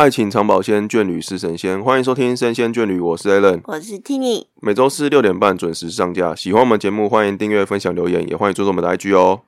[0.00, 1.84] 爱情长保鲜，眷侣是神仙。
[1.84, 4.46] 欢迎收听《神仙眷侣》，我是 Allen，我是 Tini。
[4.54, 6.34] 每周四六点半准时上架。
[6.34, 9.42] 喜欢我们节目，欢迎订阅、分享、留言，也欢迎追踪我们的 IG 哦。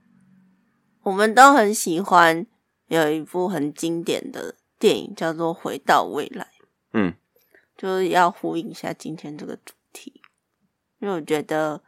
[1.05, 2.47] 我们都很喜欢
[2.89, 6.45] 有一部很经典的电影，叫做《回到未来》。
[6.93, 7.15] 嗯，
[7.79, 10.21] 就是要呼应一下今天这个主题，
[10.99, 11.81] 因为我觉得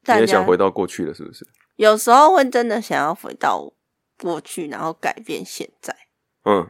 [0.00, 1.46] 你大家也想回到过去了，是不是？
[1.76, 3.72] 有时候会真的想要回到
[4.20, 5.94] 过去，然后改变现在。
[6.42, 6.68] 嗯，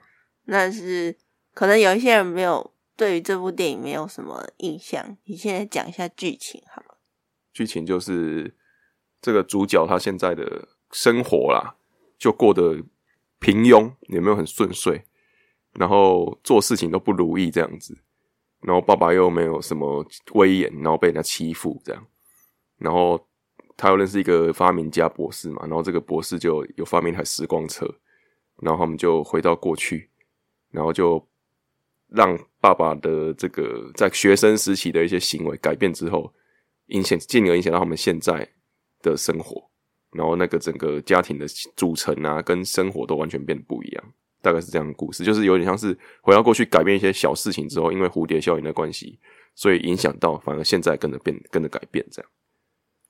[0.50, 1.16] 但是
[1.54, 5.16] 可能有一些人没有对于这部电影没有什么印象。
[5.24, 6.94] 你现在讲一下剧情好吗。
[7.52, 8.56] 剧情就是
[9.20, 11.76] 这个主角他现在的生活啦，
[12.18, 12.82] 就过得
[13.38, 15.02] 平庸，也没有很顺遂？
[15.74, 17.96] 然后做事情都不如意这样子，
[18.62, 22.06] 然后爸爸又没有什么威严，然后被人家欺负这样，
[22.78, 23.28] 然后
[23.76, 27.86] 他又认识一个发明家博士嘛，然后这个博士就有发明一台时光车，
[28.60, 30.10] 然后他们就回到过去，
[30.70, 31.26] 然后就
[32.08, 36.32] 让爸爸的这个在学生时期的一些行为改变之后，
[36.86, 38.48] 影响进而影响到他们现在
[39.02, 39.70] 的生活，
[40.12, 41.46] 然后那个整个家庭的
[41.76, 44.04] 组成啊，跟生活都完全变得不一样。
[44.40, 49.18] 大概是这样的故事，就是有点像是回到过去改变一些小事情之后，因为蝴蝶效应的关系，
[49.56, 52.30] 所以影响到反而现在跟着变跟着改变这样。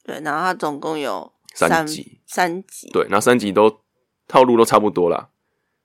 [0.05, 2.89] 对，然后它总共有三集，三集。
[2.93, 3.81] 对，那三集都
[4.27, 5.29] 套路都差不多啦，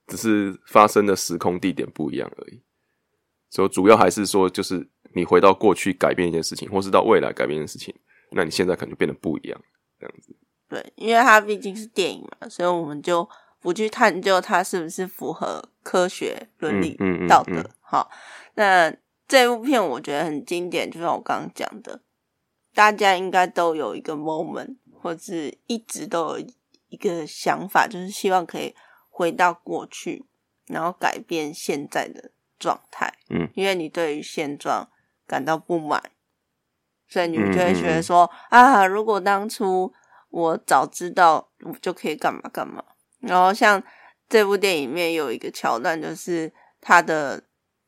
[0.06, 2.62] 只是发生的时空地点不一样而已。
[3.50, 7.94] 所以主要还是说，就是你回到过去改变一件事情，或是到未来改变一件事情，
[8.32, 9.60] 那你现在可能就变得不一样，
[10.00, 10.36] 这样子。
[10.68, 13.28] 对，因为它毕竟是电影嘛，所以我们就
[13.60, 17.70] 不去探究它是不是符合科学伦理、嗯嗯嗯道德嗯。
[17.80, 18.10] 好，
[18.54, 18.92] 那
[19.28, 22.00] 这部片我觉得很经典，就像我刚刚讲的，
[22.74, 26.46] 大家应该都有一个 moment，或是一直都有
[26.88, 28.74] 一个想法，就是希望可以
[29.16, 30.24] 回到过去，
[30.66, 33.14] 然后改变现在的状态。
[33.30, 34.90] 嗯，因为你对于现状
[35.24, 36.02] 感到不满，
[37.06, 39.92] 所以你嗯就会觉得说、啊，如果当初
[40.30, 42.82] 我早知道，我就可以干嘛干嘛。
[43.20, 43.80] 然后像
[44.28, 47.44] 这部电影里面有一个桥段，就是他的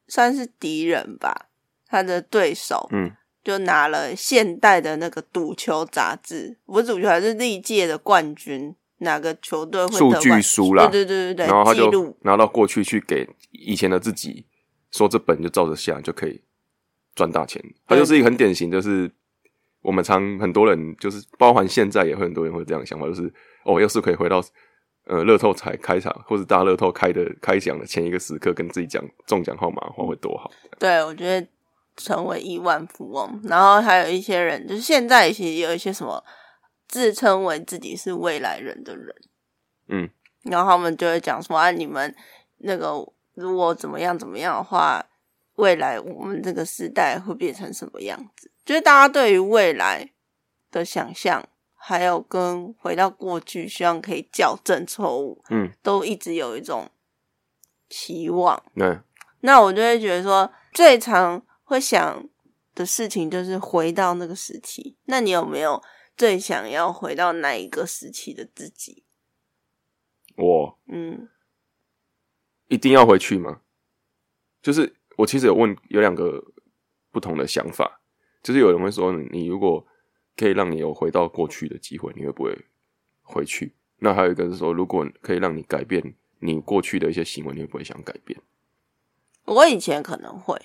[0.06, 1.48] 算是敌人吧，
[1.88, 3.10] 他的对手，嗯，
[3.42, 14.46] 就拿了现代的那个赌球杂志，不是赌球，还是历届的冠军，哪个球队会数据得冠书啦对对对对然后他就拿到过去去给以前的自己
[14.90, 16.40] 说，这本就照着下就可以
[17.14, 17.62] 赚大钱。
[17.86, 19.10] 他就是一个很典型，就是
[19.82, 23.30] 我们常很多人就是包含现在也会很多人会这样想法，就是
[23.64, 24.42] 哦，要是可以回到
[25.06, 30.50] 呃乐透彩开场或者大乐透开的开奖的前一个时刻，跟自己讲中奖号码的话会多好。
[30.78, 31.46] 对，我觉得
[31.96, 36.22] 成为亿万富翁，然后还有一些人，就是现在其实有一些什么
[36.88, 39.14] 自称为自己是未来人的人，
[39.88, 40.10] 嗯，
[40.42, 42.14] 然后他们就会讲说啊，你们
[42.58, 42.92] 那个
[43.34, 45.04] 如果怎么样怎么样的话，
[45.56, 48.50] 未来我们这个时代会变成什么样子？
[48.64, 50.10] 就是大家对于未来
[50.70, 56.90] 的想象，还有跟回到过去，希望可以矫正错误，嗯，都一直有一种
[57.88, 58.62] 期望。
[58.74, 58.98] 对
[59.40, 62.28] 那我就会觉得说，最常会想
[62.74, 64.96] 的事情就是回到那个时期。
[65.04, 65.80] 那你有没有
[66.16, 69.04] 最想要回到哪一个时期的自己？
[70.36, 71.28] 我嗯
[72.68, 73.60] 一定要回去吗？
[74.60, 76.52] 就是我其实有问有两个
[77.10, 78.00] 不同的想法，
[78.42, 79.86] 就是有人会说，你如果
[80.36, 82.66] 可以让你有回到过去的机会，你会不会
[83.22, 83.74] 回去？
[83.98, 88.40] 那还有一个是说，如果可以让你改变你过去的一些行为，你会不会想改变？
[89.44, 90.60] 我以前可能会，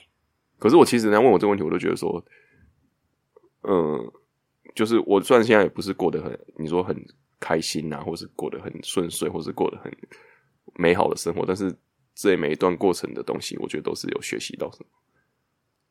[0.58, 2.26] 可是我其实人家问我这个问题，我都觉得说，
[3.62, 4.12] 嗯，
[4.76, 6.96] 就是我虽然现在也不是过得很，你说很
[7.40, 9.92] 开心啊，或是过得很顺遂，或是过得很
[10.76, 11.76] 美好的生活，但是
[12.14, 14.86] 这每一段过程的东西，我觉得都是有学习到什么。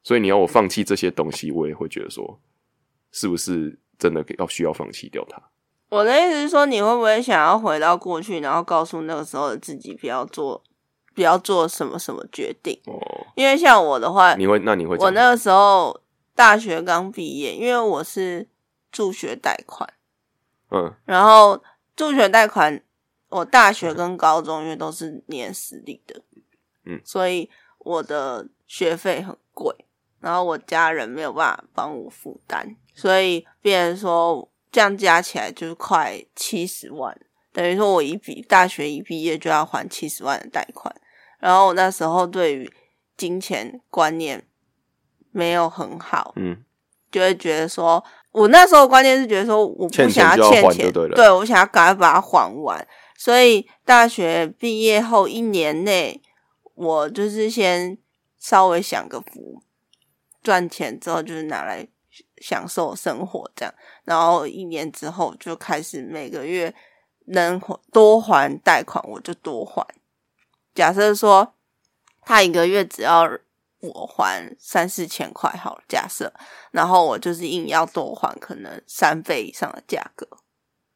[0.03, 2.41] 所以你要我放弃这些东西，我也会觉得说，
[3.13, 5.43] 是不是真的要需要放弃掉它？
[5.91, 10.63] 我的意思是说，你会不会想要回到过去，然后告诉那个时候的自己不要做，
[11.15, 12.81] 不要做什么什么决定？
[12.87, 12.97] 哦，
[13.35, 16.01] 因为像我的话，你会那你会我那个时候
[16.35, 18.49] 大学刚毕业，因为我是
[18.91, 19.93] 助学贷款。
[20.71, 20.95] 嗯。
[21.05, 21.63] 然后
[21.95, 22.83] 助学贷款，
[23.29, 26.23] 我大学跟高中因为都是念私立的，
[26.85, 27.01] 嗯。
[27.05, 29.75] 所以我的学费很贵，
[30.21, 37.19] 然后我家人没有办法帮我负担，所以变成说这样加起来就是快七十万，
[37.53, 40.95] 等于说我一毕大学一毕业就要还七十万的贷款，
[41.39, 42.73] 然后我那时候对于
[43.17, 44.47] 金钱观念
[45.33, 46.65] 没有很好，嗯
[47.11, 48.03] 就会觉得说，
[48.33, 52.87] 我那时候关键是觉得说，我不想要欠钱，对我想要赶快把它还完。
[53.17, 56.23] 所以大学毕业后一年内，
[56.75, 57.99] 我就是先
[58.39, 59.63] 稍微享个福，
[60.43, 61.87] 赚钱之后就是拿来
[62.39, 63.75] 享受生活这样，
[64.05, 66.75] 然后一年之后就开始每个月
[67.27, 67.61] 能
[67.93, 69.87] 多还贷款我就多还。
[70.75, 71.55] 假设说
[72.23, 73.29] 他一个月只要
[73.81, 76.33] 我还三四千块好了，假设，
[76.71, 80.27] 然后我就是硬要多还，可能三倍以上的价格，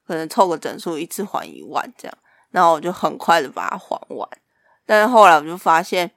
[0.06, 2.18] 可能凑个整数一次还一万这样，
[2.50, 4.28] 然后我就很快的把它还完。
[4.86, 6.10] 但是后来我就发现，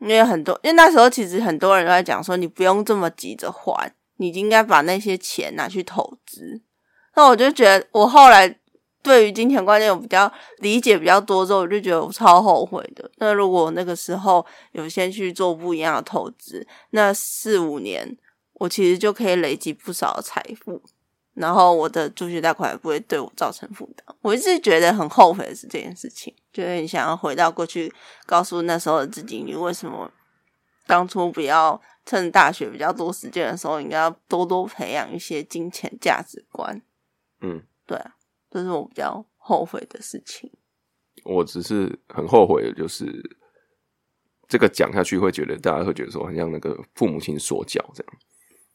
[0.00, 6.62] 因为很多，因为那时候其实很多人都在讲说，你不用这么急着还，你应该把那些钱拿去投资。
[7.14, 8.57] 那我就觉得，我后来
[9.08, 13.10] 对于金钱观念我比较理解比较多之后，我就觉得我超后悔的。
[13.16, 18.14] 那如果那个时候有先去做不一样的投资，那四五年
[18.52, 20.82] 我其实就可以累积不少的财富。
[21.32, 24.14] 然后我的助学贷款也不会对我造成负担。
[24.20, 27.90] 我一直觉得很后悔的是这件事情，就是你想要回到过去，
[28.26, 30.10] 告诉那时候的自己，你为什么
[30.86, 36.82] 当初不要趁大学比较多时间的时候，应该要多多培养一些金钱价值观。
[37.40, 38.16] 嗯，对啊，
[38.50, 40.50] 这是我比较后悔的事情。
[41.24, 43.36] 我只是很后悔的就是
[44.46, 48.14] 这个讲下去会觉得大家会觉得说，很像那个父母亲说教这样，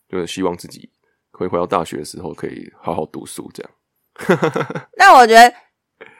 [0.09, 0.89] 就是希望自己。
[1.35, 3.71] 可以回到大学的时候，可以好好读书，这样。
[4.97, 5.51] 那我觉得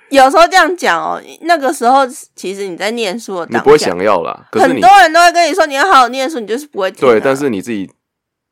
[0.09, 1.99] 有时候这样讲哦，那个时候
[2.35, 4.49] 其实你在念书的，你不会想要啦。
[4.53, 7.19] 很多人都会跟你说你要好好念书，你就是不会对。
[7.19, 7.87] 但是你自己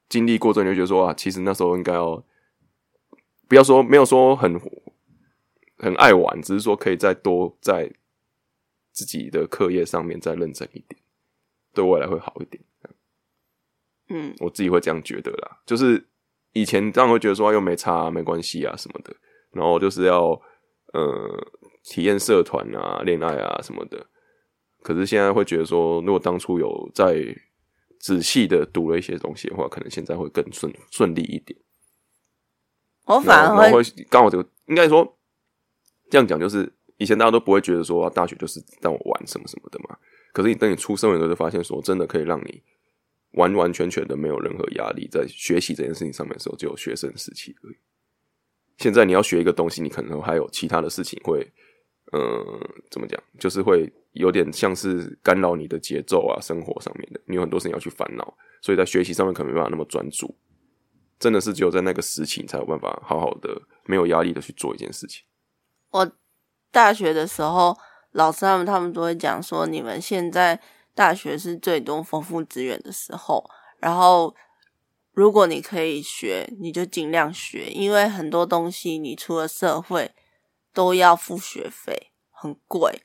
[0.07, 2.24] 经历过之后，你就觉得说啊，其实那时候应该要
[3.47, 4.62] 不要说没有说很
[5.81, 7.92] 很爱玩，只是说可以再多在
[8.94, 11.01] 自己的课业上面再认真一点，
[11.74, 12.63] 对未来会好一点。
[14.07, 16.07] 嗯，我自己会这样觉得啦，就是。
[16.54, 19.16] 以前这样会觉得说又没差没关系啊什么的，
[19.51, 20.31] 然后就是要
[20.92, 21.48] 呃
[21.81, 24.06] 体验社团啊、恋爱啊什么的。
[24.83, 27.24] 可是现在会觉得说，如果当初有在
[28.01, 31.57] 仔细的读了一些东西的话，可能现在会更顺顺利一点。
[33.06, 35.18] 我反而会刚好就应该说
[36.11, 39.97] 这样讲，就是以前大家都不会觉得说大学就是让我玩什么什么的嘛。
[40.31, 42.61] 可是你等你出生的时候，就发现说真的可以让你。
[43.35, 47.75] 完完全全的没有任何压力，在学习这件事情上面的时候，只有学生时期而已。
[48.77, 51.39] 现在你要学一个东西，你可能还有其他的事情会，
[52.11, 52.19] 嗯，
[52.89, 53.17] 怎么讲？
[53.39, 60.35] 就是会有点像是干扰你的节奏啊，生活上面的，你有很多事情要去烦恼，所以在学习上面可能没办法那么专注。
[61.17, 65.23] 真的是只有在那个时期，你才有办法好好的没有压力的去做一件事情。
[65.91, 66.11] 我
[66.71, 67.77] 大学的时候，
[68.11, 70.59] 老师他们他们都会讲说，你们现在。
[70.93, 73.49] 大学是最多丰富资源的时候，
[73.79, 74.35] 然后
[75.13, 80.13] 如果你可以学，你就尽量学，因为很多东西你出了社会
[80.73, 83.03] 都要付学费，很贵。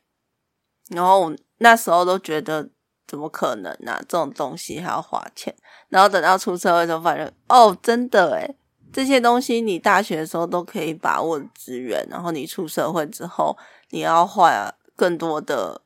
[0.91, 2.69] 然后那时候都觉得
[3.07, 3.99] 怎么可能呢？
[4.09, 5.55] 这种东西还要花钱。
[5.89, 8.57] 然后等到出社会之后，发现哦，真的诶
[8.97, 13.55] 这些东西你大学的时候都可以把握资源，然后你出社会之后，
[13.91, 15.83] 你要花更多的。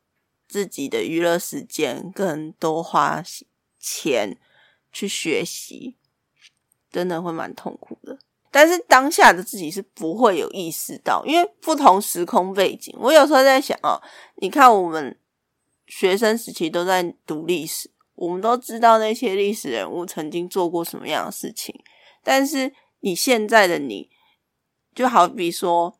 [0.47, 3.23] 自己的娱乐时间更多花
[3.79, 4.37] 钱
[4.91, 5.95] 去学习，
[6.91, 8.19] 真的会蛮痛苦的。
[8.51, 12.93] 但是当下的自己是不会有意识到，因为不同时空背景。
[12.99, 13.95] 我有时候在想哦，
[14.41, 15.17] 你看我们
[15.87, 21.73] 学生时期都在读历史，我们都知道那些历史人物曾经做过什么样的事情。
[22.21, 24.09] 但是你现在的你，
[24.95, 25.93] 就好比说，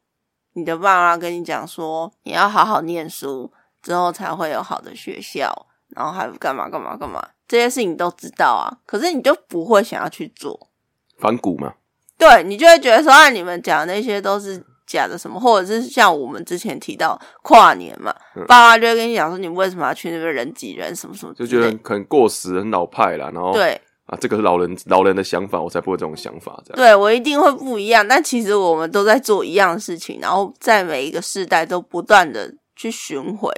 [0.54, 3.52] 你的爸妈跟你讲说，你要好好念书。
[3.84, 5.52] 之后才会有好的学校，
[5.96, 10.70] 然后还干嘛干嘛干嘛，这些事情都知道啊，可是你就不会想要去做
[11.18, 11.74] 反骨嘛？
[12.16, 18.16] 对你就会觉得说，啊，你们讲那些都是假的什么，或者是像我们之前提到跨年嘛，
[18.48, 23.32] 爸妈就会跟你讲说，你为什么要去那边人挤人什么什么，就觉得很过时、很老派啦。
[23.34, 26.62] 然后对啊，这个是老人老人的想法，我才不会这种想法。
[26.66, 33.50] 这样对我一定会不一样，但其实我们都在做一样的事情，然后在每一个世代都不断的去巡回。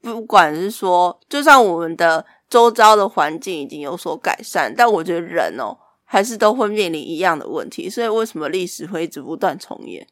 [0.00, 7.90] 不管是说，就算我们的周遭的环境已经有所改善，但我觉得人哦，还是都会面临一样的问题。
[7.90, 10.06] 所以，为什么历史会一直不断重演？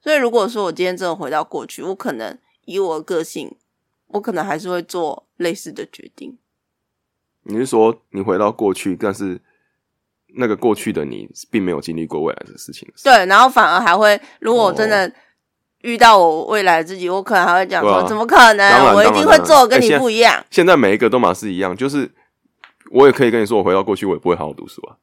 [0.00, 3.56] 所以，如果说我今天真的回到过去，我可能以我的个性，
[4.06, 6.38] 我可能还是会做类似的决定。
[7.48, 9.40] 你是说，你回到过去，但是
[10.36, 12.88] 那个过去的你并没有经历过未来的事情？
[13.02, 15.12] 对，然后反而还会，如果真的。
[15.82, 18.92] 遇到我未来自己，我可能还会讲说：“怎么可能？
[18.96, 22.10] 我一定会做跟你不一样。”现在每一个都嘛是一样，就是
[22.90, 24.96] 我也可以跟你说，我回到过去，我也不会好好读书啊。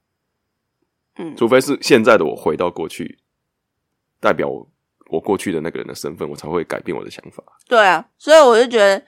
[1.16, 3.20] 嗯，除非是现在的我回到过去，
[4.20, 4.50] 代表
[5.08, 7.42] 我过去的那个人的身份，我才会改变我的想法。
[7.70, 9.02] 对啊，所以我就觉得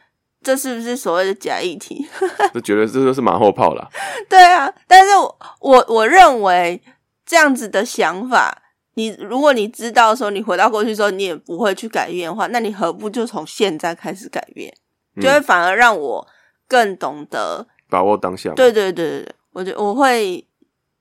[0.43, 2.07] 这是不是所谓的假议题？
[2.53, 3.89] 就觉得这就是马后炮啦。
[4.29, 6.81] 对啊，但是我我我认为
[7.25, 8.61] 这样子的想法，
[8.93, 14.73] 你如果你知道说你回到过去之后，你也不会去改变的话，那你何不就从现在开始改变？
[15.19, 16.27] 就会反而让我
[16.67, 18.53] 更懂得把握当下。
[18.53, 20.45] 对对对对对，我觉我会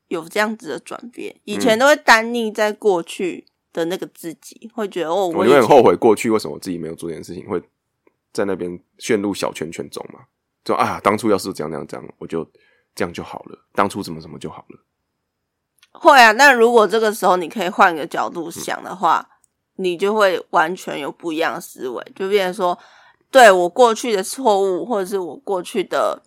[0.08, 1.36] 有这样子的转变。
[1.44, 7.60] 以前都会单立在过去的那个自己，会觉得哦，我有点后悔过去为什么我自己没有做这件事情，会
[8.36, 10.20] 在那边陷入小圈圈中嘛？
[10.62, 12.44] 就啊，当初要是这样这样这样，我就
[12.94, 13.58] 这样就好了。
[13.72, 14.78] 当初怎么怎么就好了。
[15.92, 19.26] 会啊，那如果这个时候你可以换个角度想的话，
[19.76, 22.78] 你就会完全有不一样的思维，就变成说。
[23.28, 26.22] 对我过去的错误，或者是我过去的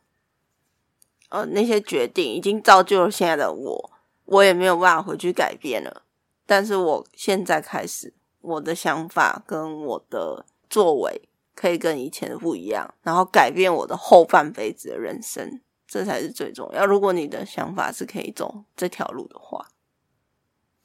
[1.29, 3.91] 呃那些决定，已经造就了现在的我，
[4.25, 6.03] 我也没有办法回去改变了。
[6.45, 11.28] 但是我现在开始，我的想法跟我的作为
[11.59, 16.85] 可以跟以前的不一样，然后改变我的后半辈子的人生，这才是最重要。
[16.85, 19.67] 如果你的想法是可以走这条路的话，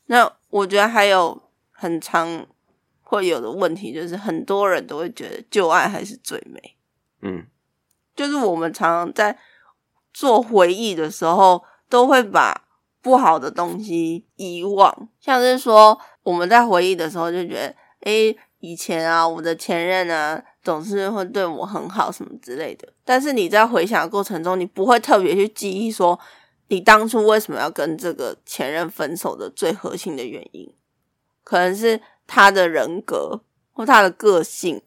[0.06, 2.46] 那我觉得还有很长。
[3.06, 6.74] 会有的问题就是，很多人都会觉得旧爱还是最美。
[7.20, 7.46] 嗯，
[8.16, 9.38] 就是我们常常在
[10.12, 12.66] 做回忆的时候，都会把
[13.02, 15.08] 不好的东西遗忘。
[15.20, 22.92] 像是说，我们在回忆的时候就觉得，哎，以前啊，我的前任啊，总是会对我很好，什么之类的。
[23.04, 26.18] 但是你在回想的过程中，你不会特别去记忆说，
[26.66, 30.74] 你当初为什么要跟这个前任分手的最核心的原因，
[31.44, 32.00] 可能是。
[32.26, 33.38] 他的人格
[33.70, 34.80] 或他的个性，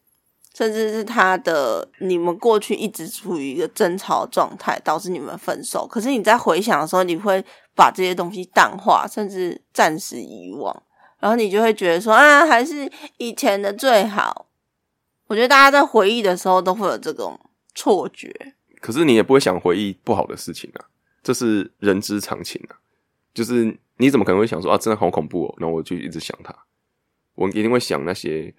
[0.56, 5.86] 甚至是他的你们过去一直处于一个争吵状态，导致你们分手。
[5.86, 10.76] 可是你在回想的时候，你会把这些东西淡化，甚至暂时遗忘，
[11.20, 14.47] 然后你就会觉得说啊，还是以前的最好。
[15.28, 17.40] 我觉得大家在回忆的时候都会有这种
[17.76, 18.54] 错觉。
[18.82, 20.86] 可是你也不会想回忆不好的事情啊，
[21.22, 22.78] 这是人之常情啊。
[23.34, 26.56] 就是你怎么可能会想说啊，真的好恐怖哦，然后我就一直想他。
[27.36, 28.54] 我一定会想那些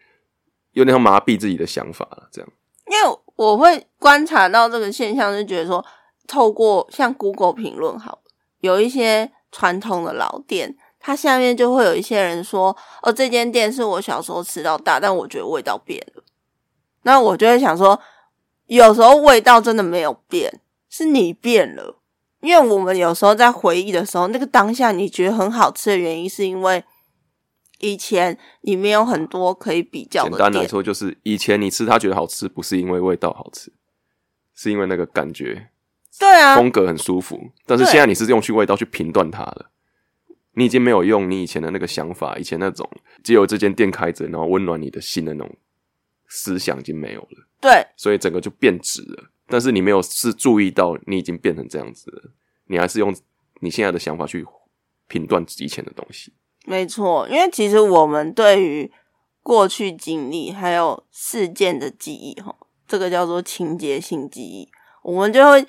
[0.72, 2.50] 有点像麻痹自己的想法了，这样。
[2.86, 5.84] 因为我会观察到这个现象，就觉得说，
[6.26, 8.22] 透过像 Google 评论，好，
[8.60, 16.17] 有一些传统的老店，它下面就会有一些人说，哦，这间店是我小时候吃到大，但我觉得味道变了。
[17.02, 18.00] 那我就会想说，
[18.66, 22.00] 有时候味道真的没有变，是你变了。
[22.40, 26.84] 因为我们有时候在回忆的时候，那个当下你觉得很好吃的原因，是因为。
[27.80, 30.30] 以前你没有很多可以比较的。
[30.30, 33.72] 简单来说，就是以前你吃它觉得好吃，不是因为味道好吃，
[34.52, 35.68] 是因为那个感觉，
[36.18, 37.38] 对啊，风格很舒服。
[37.66, 39.70] 但是现在你是用去味道去评断它了，
[40.54, 42.90] 你已经没有用你以前的那个想法，以前那种
[43.22, 45.54] 只有这间店开着，然后温暖你的心的那种
[46.28, 47.48] 思想已经没有了。
[47.60, 49.30] 对，所以整个就变质了。
[49.46, 52.30] 但是你没有是注意到你已经变成这样子了，
[52.66, 53.14] 你还是用
[53.60, 54.46] 你现在的想法去
[55.08, 56.32] 评断以前的东西。
[56.66, 58.92] 没错，因为其实我们对于
[59.42, 62.54] 过去经历还有事件的记忆，哈，
[62.86, 64.68] 这个叫做情节性记忆，
[65.02, 65.66] 我们就会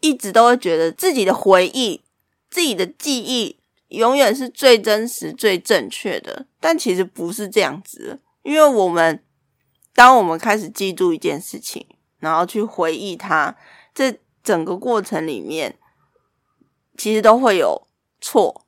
[0.00, 2.00] 一直都会觉得自己的回忆、
[2.48, 3.58] 自己的记忆
[3.88, 6.46] 永远是最真实、最正确的。
[6.60, 9.20] 但其实不是这样子，因为我们
[9.96, 11.84] 当我们开始记住一件事情，
[12.20, 13.56] 然后去回忆它，
[13.92, 15.76] 这整个过程里面，
[16.96, 17.88] 其实都会有
[18.20, 18.62] 错。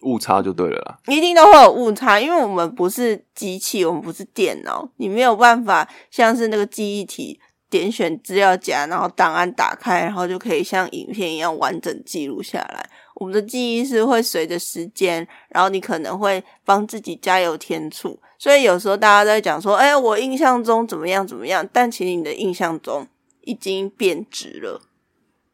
[0.00, 7.38] 误差就对了啦，一定都会有误差，因为我们不是机器，我们不是电脑，你没有办法像是那个记忆体
[7.70, 12.90] 点选资料夹，然后档案打开，然后就可以像影片一样完整记录下来。
[13.14, 23.06] 我们的记忆是会随着时间，然后你可能会帮自己加油添醋，所以有时候大家在讲说，哎，我印象中怎么样怎么样，但其实你的印象中
[23.42, 24.82] 已经变质了，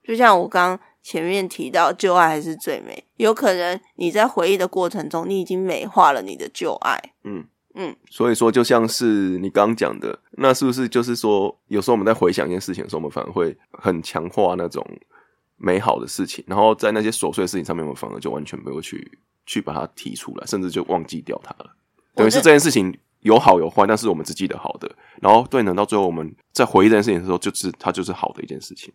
[0.02, 0.80] 就像我刚。
[1.08, 7.00] 前面提到旧爱还是最美，有可能你在回忆的过程中，你已经美化了你的旧爱。
[7.22, 7.44] 嗯
[7.78, 14.82] 嗯，所以说就像是你刚刚讲的，那是不是就是说，有时候我们在回想一件事情的时候，我们反而会很强化那种
[15.58, 21.76] 美好的事情，然后在那些琐碎的事情上面，我们反而就完全没有去去把它提出来，甚至就忘记掉它了。
[22.14, 24.90] 等于是这件事情有好有坏，但是我们只记得好的，
[25.20, 28.94] 然后对，等到最后我们在回忆这件事情的时候，就是它就是好的一件事情。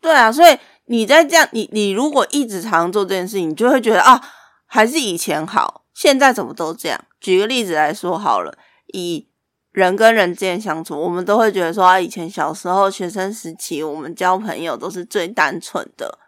[0.00, 4.20] 对啊，所以你在这样，你你如果一直常做这件事情，你就会觉得啊，
[4.66, 7.04] 还是以前好，现在怎么都这样。
[7.20, 8.56] 举个例子来说好了，
[8.88, 9.28] 以
[9.70, 16.18] 人跟人之间相处，我们都会觉得说啊，以前小时候学生时期，我们交朋友都是最单纯的，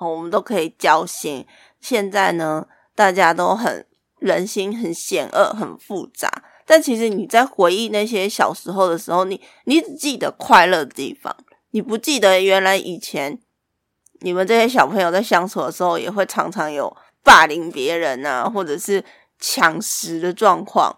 [0.00, 1.46] 我们都可以交心。
[1.80, 3.86] 现在呢，大家都很
[4.18, 6.28] 人心很险恶，很复杂。
[6.66, 11.34] 但其实你在回忆那些小时候的时候，你你只记得快乐的地方，
[11.70, 13.38] 你不记得原来以前
[14.20, 19.04] 你们这些小朋友在相处的时候，也会常常有霸凌别人啊，或者是
[19.38, 20.96] 抢食的状况，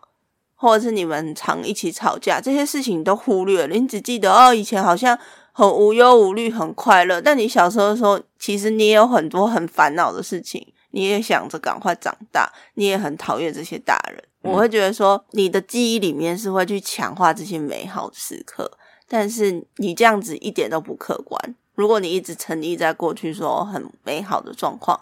[0.54, 5.18] 或者是你们常一起吵架，这些事情都忽略了，你只记得哦，以前好像。
[5.52, 7.20] 很无忧无虑，很快乐。
[7.20, 14.22] 但你小时候的时候，其实你也有很多很烦恼的事情，你也想着赶快长大，你也很讨厌这些大人。
[14.42, 18.70] 我会觉得说，你的记忆里面是会去强化这些美好的时刻，
[19.08, 21.54] 但是你这样子一点都不客观。
[21.74, 24.98] 如果你一直沉溺在过去说很美好的状况，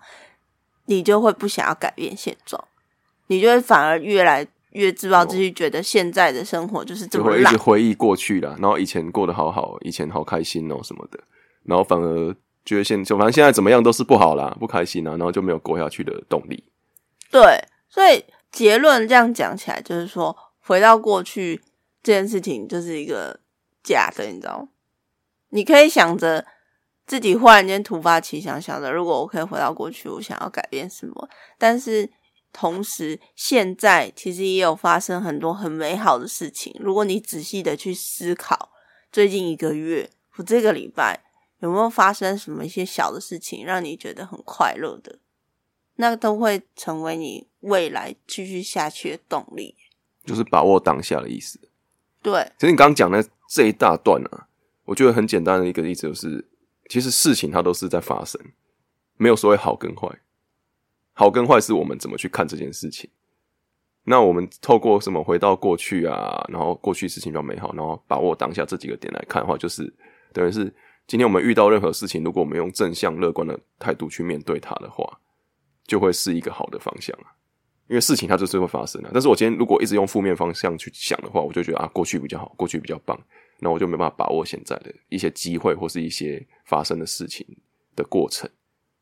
[0.88, 2.62] 你就会不想要改变现状，
[3.28, 4.47] 你就会反而越来。
[4.73, 11.18] 越自暴自弃，觉得现在的生活就是这么烂，一直回忆过去了，然后以前过得好好，以前好开心哦什么的，
[11.64, 16.62] 然后反而觉得现就反正现在怎么样都是不好啦，不开心啊，然后就没有过下去的动力。
[17.30, 21.62] 对，所以结论这样讲起来，就是说回到过去
[22.02, 23.40] 这件事情就是一个
[23.83, 24.68] 假的，你知道吗？
[25.49, 26.45] 你可以想着
[27.09, 32.09] 自己忽然间突发奇想，想着如果我可以回到过去，我想要改变什么，但是。
[32.50, 36.75] 同时，现在其实也有发生很多很美好的事情。
[36.81, 38.71] 如果你仔细的去思考，
[39.12, 41.23] 最近一个月或这个礼拜
[41.61, 45.19] 有没有发生什么一些小的事情，让你觉得很快乐的，
[45.97, 49.77] 那都会成为你未来继续下去的动力。
[50.25, 51.61] 就是把握当下的意思。
[52.23, 54.49] 对，其实你刚刚讲的这一大段啊，
[54.87, 56.48] 我觉得很简单的一个例子就是，
[56.88, 58.40] 其实事情它都是在发生，
[59.16, 60.09] 没有所谓好跟坏。
[61.12, 63.11] 好跟坏是我们怎么去看这件事情？
[64.04, 66.42] 那我们透过什么回到过去啊？
[66.49, 69.92] 然后过去事情比较美好，然后把握当下这几个点来看的话，就是
[70.33, 70.73] 等于是
[71.07, 75.04] 今天我们遇到任何事情，如果我们用正向乐观的态度去面对它的话，
[75.87, 77.35] 就会是一个好的方向啊。
[77.88, 79.10] 因为事情它就是会发生的。
[79.13, 83.19] 但是我今天如果一直用负面方向去想的话，我就觉得啊，过去比较好，过去比较棒，
[83.58, 87.47] 那我就没办法把握现在的一些机会或是一些发生的事情
[87.97, 88.49] 的过程。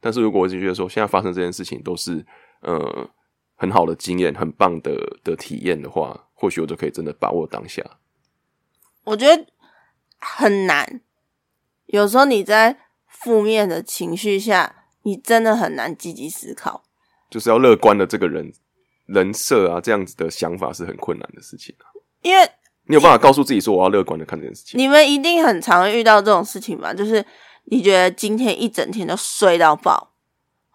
[0.01, 2.25] 但是如果我就觉得说，现在发生这件事情都是
[2.61, 3.11] 呃
[3.55, 7.83] 很好的经验、很棒的的体验的话，或许我就可以真的把握当下。
[9.05, 9.47] 我觉得
[10.19, 11.01] 很难，
[11.87, 16.85] 有时候你在负面的情绪下，你真的很难积极思考。
[17.31, 18.53] 就是要乐观的这个人
[19.07, 21.85] 人设啊，这样子的想法是很困难的事情啊。
[22.23, 22.49] 因为
[22.87, 24.79] 你有办法告诉自己说，我要乐观的看这件事情。
[24.79, 26.93] 你们一定很常遇到这种事情吧？
[26.95, 27.25] 就是。
[27.69, 30.13] 你觉得今天一整天都睡到爆，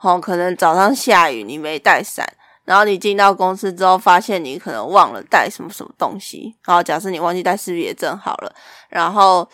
[0.01, 2.27] 哦，可能早上下雨你没带伞，
[2.65, 8.53] 然后你进到公司之后发现你可能忘了带什么什么东西，然后假设你忘记带识别证好了，
[8.89, 9.47] 然后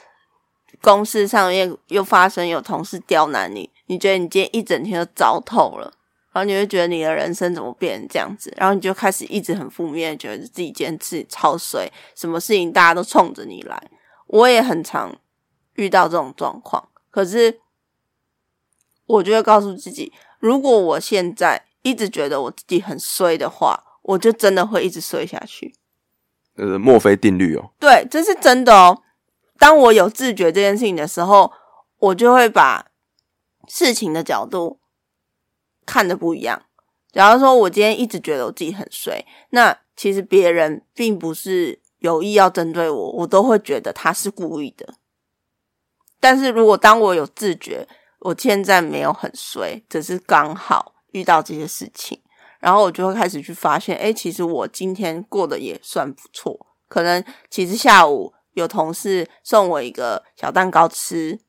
[0.82, 5.94] 公司上面又发生有同事刁难你，你觉得你今天一整天都糟透了，
[6.38, 13.90] 然后你会觉得你的人生怎么变成这样子，然后你就开始一直很负面，觉得自己今天自己超衰，什么事情大家都冲着你来，
[14.28, 15.18] 我也很常
[15.74, 16.90] 遇到这种状况。
[17.10, 17.60] 可是，
[19.08, 25.74] 我就会告诉自己，如果我现在一直觉得我自己很衰的话，我就真的会一直衰下去。
[26.58, 27.72] 呃，墨菲定律哦。
[27.80, 29.02] 对，这是真的哦。
[29.58, 31.52] 当我有自觉这件事情的时候，
[31.98, 32.86] 我就会把
[33.68, 34.80] 事情的角度
[35.88, 36.62] 看的不一样。
[37.12, 44.94] 假如说我今天一直觉得我自己很衰，那其实别人并不是有意要针对我，我都会觉得他是故意的。
[46.20, 47.88] 但是如果当我有自觉，
[48.20, 52.22] 我现在没有很衰，只是刚好遇到这些事情，
[52.60, 56.68] 然后我就会开始去发现，哎，其实我今天过得也算不错。
[56.88, 61.40] 可能其实下午有同事送我一个小蛋糕吃，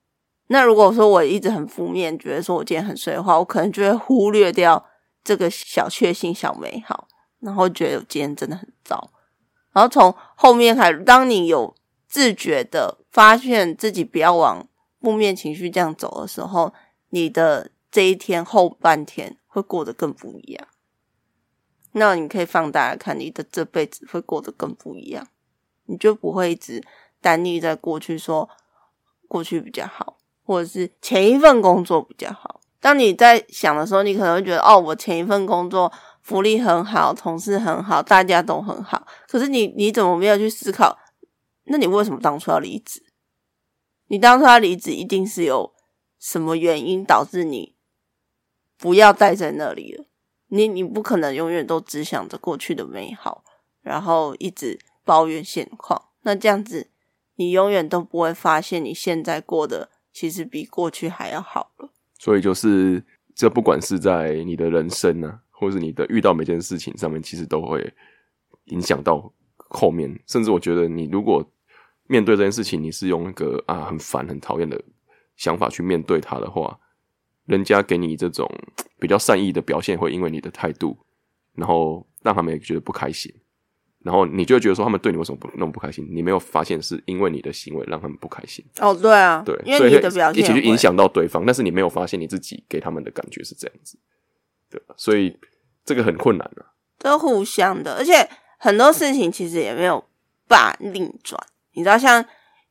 [0.48, 4.84] 那如果说我一直很负面，觉得说我今天很衰的话，我可能就会忽略掉
[5.24, 7.08] 这个小确幸、小美好，
[7.40, 9.10] 然后觉得我今天真的很糟。
[9.72, 11.74] 然后从后面开始，当你有
[12.06, 12.98] 自觉的。
[13.10, 14.68] 发现自己不要往
[15.00, 16.72] 负面情绪这样走的时候，
[17.08, 20.68] 你的这一天后半天会过得更不一样。
[21.92, 25.26] 那你可以放大来看，你的这辈子会过得更不一样。
[25.86, 26.84] 你就不会一直
[27.20, 28.48] 单立在过去，说
[29.26, 30.17] 过去比较好，
[30.48, 32.58] 或者是前一份工作比较好。
[32.80, 39.06] 当你在想的时候，你可能会觉得，哦，我前一份工作福利很好，同事很好，大家都很好。
[39.28, 40.96] 可是你你怎么没有去思考？
[41.64, 43.02] 那你为什么当初要离职？
[44.06, 45.74] 你当初要离职，一定是有
[46.18, 47.74] 什么原因导致你
[48.78, 50.06] 不要待在那里了。
[50.46, 53.44] 你你不可能永远都只想着过去的美好，
[53.82, 56.08] 然后一直抱怨现况。
[56.22, 56.88] 那这样子，
[57.34, 61.88] 你永远都不会发现你现在过的其实比过去还要好了。
[62.18, 63.00] 所以就是，
[63.36, 67.88] 这不管是在你的人生呢，或是你的遇到每件事情上面，其实都会
[68.64, 71.48] 影响到后面，甚至我觉得你如果
[72.08, 74.82] 面对这件事情，你是用一个啊很烦、很讨厌的
[75.36, 76.76] 想法去面对它的话，
[77.44, 78.50] 人家给你这种
[78.98, 80.98] 比较善意的表现，会因为你的态度，
[81.54, 83.32] 然后让他们也觉得不开心，
[84.08, 86.08] 然后你就会觉得说他们对你为什么不那么不开心？
[86.10, 93.98] 你没有发现是因为你的行为让他们不开心，哦，对啊，对，因为你的表现一起去影响到对方，但是你没有发现你自己给他们的感觉是这样子，
[94.70, 94.94] 对吧？
[94.96, 95.38] 所以
[95.84, 96.72] 这个很困难啊。
[96.98, 98.26] 都互相的，而且
[98.58, 100.02] 很多事情其实也没有
[100.48, 101.38] 办法逆转。
[101.74, 102.24] 你知道像，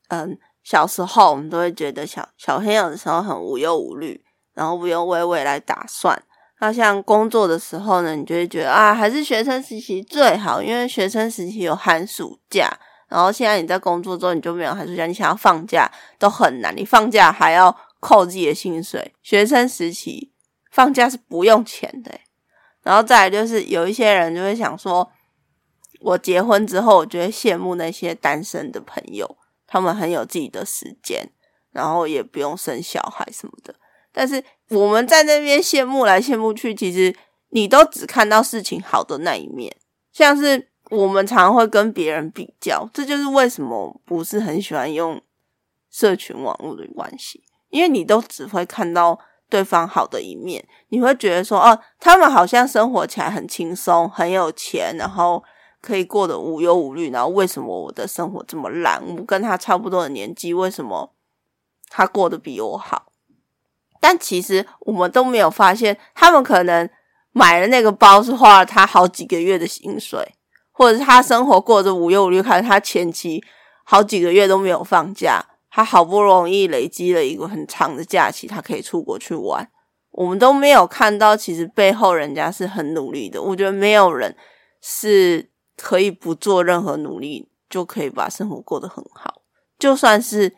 [0.07, 4.19] 嗯，小时候我们都会觉得小小朋友的时候很无忧无虑，
[4.55, 6.19] 然后不用为未来打算。
[6.59, 12.69] 那像工作的时候呢，你就会觉得啊，还是学生时期最好，因为学生时期有寒暑假。
[13.07, 15.89] 然后现在你在工作之后，你就没有寒暑假，你想要放假
[16.19, 19.13] 都很难，你放假还要扣自己的薪水。
[19.21, 20.33] 学生时期
[20.71, 22.11] 放假是不用钱的、
[22.83, 25.09] 然后再来就是有一些人就会想说，
[26.01, 31.29] 我结婚之后，我就会羡慕那些单身的朋友，他们很有自己的时间，
[31.71, 33.75] 然后也不用生小孩什么的。
[34.17, 37.15] 但是我们在那边羡慕来羡慕去，其实
[37.49, 39.71] 你都只看到事情好的那一面，
[40.11, 45.21] 像是我们常会跟别人比较，这就是为什么不是很喜欢用
[45.91, 55.43] 社群网络的关系，因为你都只会看到对方好的一面，你会觉得说，哦，他们好像生活起来很轻松，很有钱，然后
[55.79, 57.11] 可以过得无忧无虑。
[57.11, 58.99] 然后为什么我的生活这么烂？
[59.15, 61.13] 我跟他差不多的年纪，为什么
[61.87, 63.11] 他过得比我好？
[63.99, 66.89] 但其实我们都没有发现，他们可能
[67.31, 70.35] 买了那个包是花了他好几个月的薪水，
[70.71, 73.43] 或者是他生活过着无忧无虑，看他前期
[73.83, 79.69] 好几个月都没有放假，他好不容易累积了一个很长的假期，他可以出国去玩。
[80.11, 83.41] 我们都没有看到，其实背后人家是很努力的。
[83.41, 84.35] 我觉得没有人
[84.81, 89.41] 是可以不做任何努力就可以把生活过得很好，
[89.77, 90.55] 就算是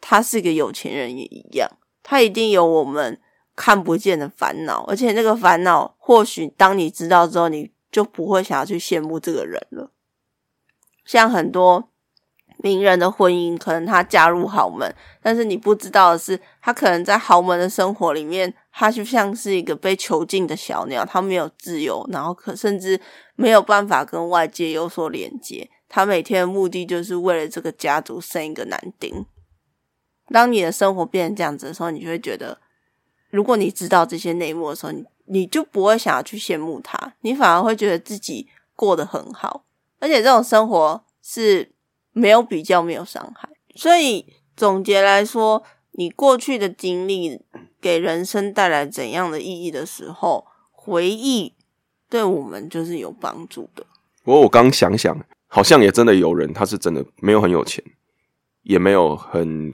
[0.00, 1.68] 他是个有钱人也一样，
[2.02, 3.20] 他一定有我们
[3.54, 9.90] 看不见的烦恼，而且那个烦恼，或许当你知道之后，你就不会想要去羡慕这个人了。
[11.04, 11.90] 像很多
[12.58, 23.00] 名人的婚姻，可能他嫁入豪门，但是你不知道的是，他可能在豪门的生活里面，他就像是一个被囚禁的小鸟，他没有自由，然后可甚至
[23.34, 25.68] 没有办法跟外界有所连接。
[25.88, 29.26] 他每天的目的就是为了这个家族生一个男丁。
[30.32, 32.58] 当你的生活变成这样子的时候，你就会觉得，
[33.30, 39.64] 如果你知道这些内幕的时候，你你就不会想要去羡慕他，你反而会觉得自己过得很好，
[40.00, 41.70] 而且这种生活是
[42.12, 43.48] 没有比较，没有伤害。
[43.76, 47.40] 所以总结来说，你过去的经历
[47.80, 51.54] 给人生带来怎样的意义的时候，回忆
[52.10, 53.86] 对我们就是有帮助的。
[54.24, 55.16] 不过我刚想想，
[55.46, 57.82] 好像也真的有人，他是真的没有很有钱，
[58.62, 59.72] 也没有很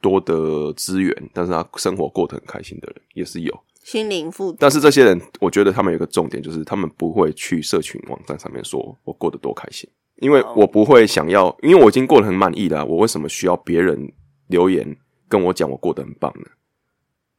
[0.00, 3.60] 多的资源，但是他生活过得很开心的人也是有。
[3.82, 14.12] 心灵富足，但是这些人，我觉得他们有一个重点，就是他们不会去社群网站上面说我过得多开心，因为我不会想要，因为我已经过得很满意了啊、我为什么需要别人
[14.48, 14.96] 留言
[15.28, 16.46] 跟我讲我过得很棒呢？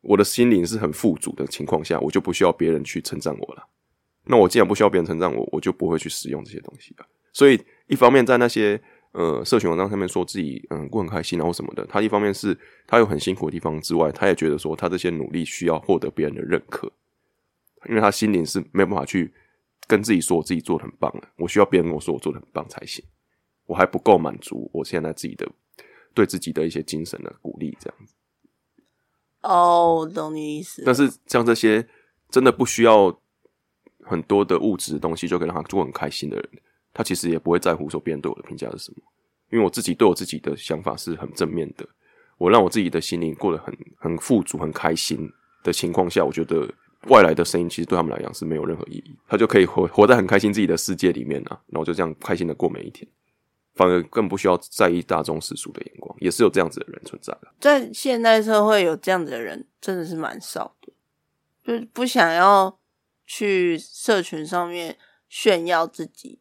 [0.01, 3.63] 我的心灵是很富足的情况下，我就不需要别人去称赞我了。
[4.25, 7.05] 那我既然不需要别人称赞我，我就不会去使用这些东西了。
[7.33, 16.91] 所以，一方面在那些呃社群网站上面说自己嗯过很开心然后什么的，他一方面是他有很辛苦的地方之外，他也觉得说他这些努力需要获得别人的认可，
[17.89, 19.33] 因为他心灵是没有办法去
[19.87, 23.03] 跟自己说我自己做的很棒的，我需要别人跟我说我做的很棒才行，
[23.65, 25.49] 我还不够满足我现在自己的
[26.13, 28.13] 对自己的一些精神的鼓励这样子。
[29.41, 30.83] 哦，懂你意思。
[30.85, 31.85] 但是像这些
[32.29, 33.19] 真的不需要
[34.03, 36.49] 很多的物质的东西，就可以让他做很开心的人，
[36.93, 38.97] 他其实也不会在乎说别人对我的评价是什么，
[39.49, 41.87] 因为我自己对我自己的想法是很正面的，
[42.37, 45.31] 我让我自己的心灵过得很很富足、很开心
[45.63, 46.67] 的情况下，我觉得
[47.07, 53.07] 外来的声音其实对他们来讲是没有任何意义，他就可以活活在很开心自己的世界里面啊，然后就这样开心的过每一天。
[53.73, 57.47] 反而更不需要在意大众世俗的眼光，也是有这样子的人存在的。
[57.57, 60.91] 在现代社会有这样子的人真的是蛮少的，
[61.65, 62.77] 就是不想要
[63.25, 64.97] 去社群上面
[65.29, 66.39] 炫耀自己。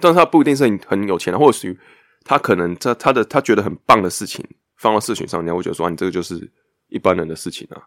[0.00, 1.78] 但是他不一定是很很有钱，或许
[2.24, 4.44] 他可能在他的他觉得很棒的事情
[4.76, 6.50] 放到社群上，人家会觉得说、啊、你这个就是
[6.88, 7.82] 一般人的事情啊。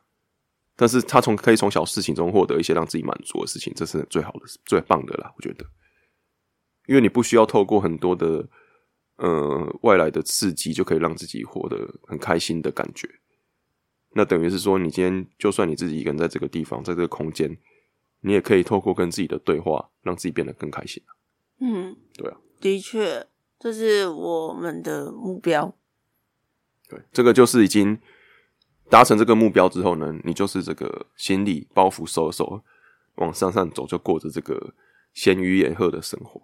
[0.76, 5.66] 但是他从可以从小事情中获得一些让自己满足的事情，这是最好的、最棒的啦，我觉得。
[6.88, 8.48] 因为你不需要透过很多的
[9.18, 13.08] 呃外来的刺激，就可以让自己活得很开心的感觉。
[14.16, 17.56] 那等于是说，你今天就算你自己一个人在这个地方，在这个空间，
[18.22, 21.04] 你也可以透过跟自己的对话，让自己变得更开心。
[21.60, 23.26] 嗯，对啊，的确，
[23.60, 25.74] 这是我们的目标。
[26.88, 28.00] 对，这个就是已经
[28.90, 32.62] 达成这个目标之后呢，你就是这个心理包袱收一收，
[33.16, 34.74] 往山上走，就过着这个
[35.14, 36.42] 闲鱼野鹤的生活。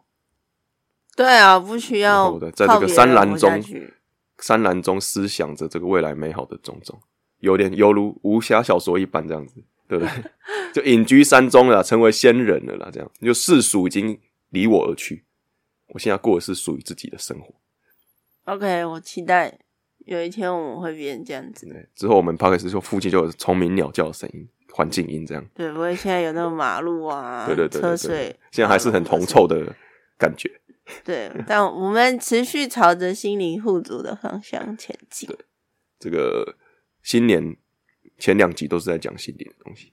[1.15, 3.91] 对啊，不需要的在这个山岚靠别人活下中
[4.39, 6.99] 山岚中思想着这个未来美好的种种，
[7.39, 10.11] 有点犹如武侠小说一般这样子，对不对？
[10.75, 15.25] 就隐居山中了，成为仙人了啦，这样就世俗已经离我而去，
[15.87, 17.53] 我现在过的是属于自己的生活。
[18.45, 19.57] OK，我期待
[19.99, 21.67] 有一天我们会变这样子。
[21.67, 25.45] 对，之后我们 p c a s 就附近就有虫鸣鸟叫的声音，环境音这样。
[25.53, 29.47] 对，不会现在有那个马路啊， 对对对车水，现在还是很铜臭。
[29.47, 29.75] 的
[30.17, 30.49] 感觉。
[31.03, 35.27] 对，但我们持续朝着心灵富足的方向前进。
[35.99, 36.55] 这个
[37.01, 37.57] 新年
[38.19, 39.91] 前两集都是在讲心灵的东西，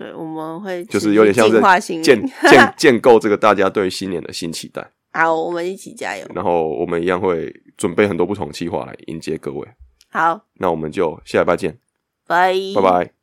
[0.00, 2.26] 对，我们会就是有点像是建。
[2.48, 4.90] 建建构这个大家对新年的新期待。
[5.12, 6.26] 好，我们一起加油。
[6.34, 9.68] 然后我们一样会准备很多不同的计划来迎接各位。
[10.10, 11.78] 好，那我们就下礼拜见，
[12.26, 13.12] 拜拜拜。